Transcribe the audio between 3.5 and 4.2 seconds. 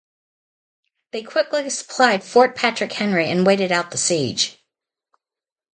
out the